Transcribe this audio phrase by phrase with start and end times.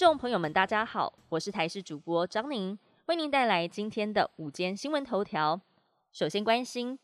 [0.00, 5.60] 众朋友们，大家好，我是台视主播张宁，为您带来今天的午间新闻头条。
[6.10, 6.98] 首先关心，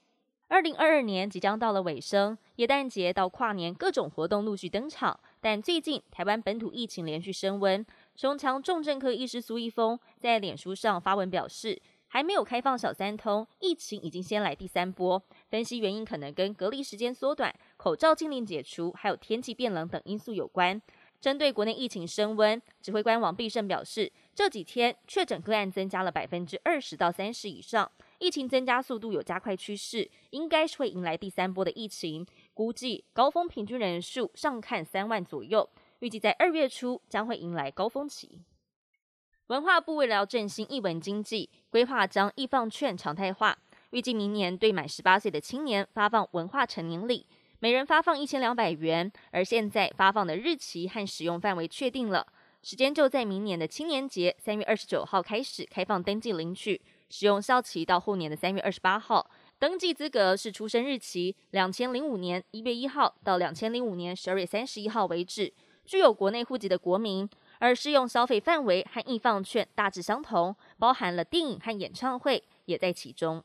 [0.49, 7.85] 二零二二年即将到了尾声，元旦节到跨年各种活动陆续登场，但最近台湾本土疫情连续升温，
[8.15, 11.83] 胸腔重症科医师苏一峰在脸书上发文表示。
[12.09, 15.21] 还没有开放小三通，疫情已经先来第三波。
[15.49, 20.81] 分析原因可能跟隔离时间缩短、口罩禁令解除，还有天气变冷等因素有关。
[21.27, 27.91] 针对国内疫情升温，指挥官王必胜表示，这几天确诊个案增加了百分之二十到三十以上，
[28.21, 32.25] 疫情增加速度有加快趋势，应该是会迎来第三波的疫情。
[32.55, 35.69] 估计高峰平均人数上看三万左右，
[35.99, 38.43] 预计在二月初将会迎来高峰期。
[39.49, 43.59] 文化部为了要振兴艺文经济，规划将易放券常态化，
[43.91, 47.27] 预计明年对满十八岁的青年发放文化成年礼，
[47.67, 49.11] 每人发放一千两百元。
[49.33, 52.25] 而现在发放的日期和使用范围确定了，
[52.63, 59.29] 时间就在明年的青年节三月二十九号开始开放登记领取，使用效期到后年的三月二十八号。
[59.59, 65.53] 登记资格是出生日期两千零五年一月一号到两千零五年十二月三十一号为止，
[65.85, 67.29] 具有国内户籍的国民。
[67.59, 73.43] 而适用消费范围和易放券大致相同，包含了电影和演唱会也在其中。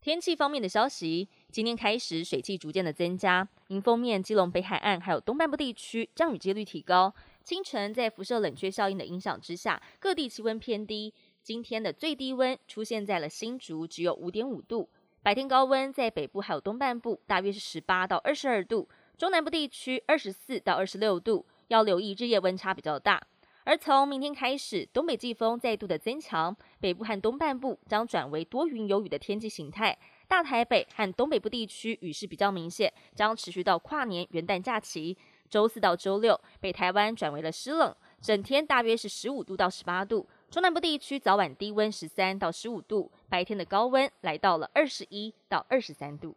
[0.00, 7.12] 天气方面的消息，今天开始水汽逐渐的增加，迎风面基隆北海岸还有东半部地区降雨几率提高。
[7.42, 11.12] 清晨在辐射冷却效应的影响之下，各地气温偏低。
[11.42, 14.88] 今天的最低温出现在了新竹，只有五点五度。
[15.22, 18.88] 白天高温在北部还有东半部大约是十八到二十二度，
[19.18, 21.46] 中南部地区二十四到二十六度。
[21.68, 23.20] 要留意日夜温差比较大，
[23.66, 29.98] 而从明天开始，东北季风再度的增强，北部和东半部将转为多云有雨的天气形态。
[30.28, 35.18] 大台北和东北部地区雨势比较明显，将持续到跨年元旦假期。
[35.50, 40.28] 周四到周六，北台湾转为了湿冷，整天大约是十五度到十八度。
[40.48, 46.36] 中南部地区早晚低温十三到十五度，白天的高温来到了二十一到二十三度。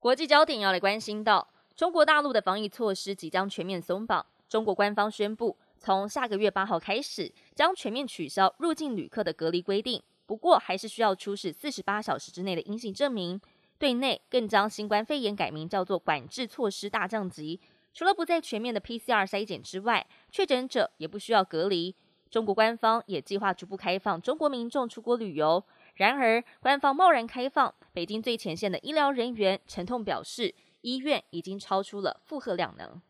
[0.00, 1.46] 国际焦点要来关心到。
[1.76, 4.26] 中国大陆的防疫措施即将全面松绑。
[4.48, 10.00] 中国官方宣布，从下个月八号开始，将全面取消入境旅客的隔离规定。
[10.26, 13.40] 不过，还是需要出示四十八小时之内的阴性证明。
[13.78, 17.60] 对内更将新冠肺炎改名叫做管制措施大降级。
[17.92, 21.96] 除了不再全面的 PCR 筛检之外，确诊者也不需要隔离。
[22.30, 25.64] 中国官方也计划逐步开放中国民众出国旅游。
[25.96, 30.54] 然而，官方贸然开放，北京最前线的医疗人员沉痛表示。
[30.82, 33.00] 医院已经超出了负荷量能。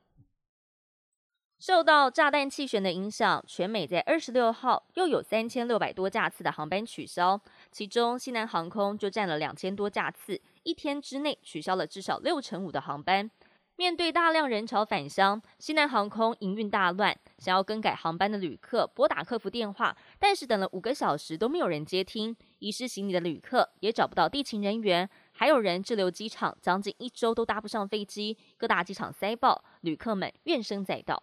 [1.64, 7.40] 受到炸弹气旋的影响，全美在二十六号又有三千六百多架次的航班取消，
[7.70, 13.30] 其中西南航空就占了两千多架次，一天之内取消了至少六成五的航班。
[13.76, 25.08] 面对大量人潮返乡，西南航空营运大乱，想要更改航班的旅客拨打客服电话，但是等了五个小时都没有人接听，遗失行李的旅客也找不到地勤人员。
[25.30, 31.22] 还有人滞留机场，将近一周都搭不上飞机，各大机场塞爆，旅客们怨声载道。